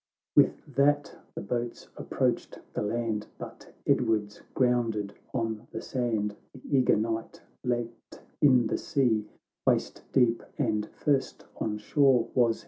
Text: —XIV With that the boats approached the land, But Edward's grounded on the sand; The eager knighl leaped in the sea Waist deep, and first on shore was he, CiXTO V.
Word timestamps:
—XIV 0.35 0.35
With 0.35 0.65
that 0.77 1.13
the 1.35 1.41
boats 1.43 1.87
approached 1.95 2.57
the 2.73 2.81
land, 2.81 3.27
But 3.37 3.71
Edward's 3.85 4.41
grounded 4.55 5.13
on 5.31 5.67
the 5.69 5.79
sand; 5.83 6.35
The 6.55 6.75
eager 6.75 6.95
knighl 6.97 7.29
leaped 7.63 8.19
in 8.41 8.65
the 8.65 8.79
sea 8.79 9.29
Waist 9.67 10.01
deep, 10.11 10.41
and 10.57 10.87
first 10.89 11.45
on 11.57 11.77
shore 11.77 12.29
was 12.33 12.33
he, 12.33 12.33
CiXTO 12.33 12.55
V. 12.55 12.59